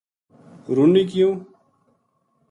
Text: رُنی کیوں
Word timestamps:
رُنی 0.75 1.03
کیوں 1.09 1.33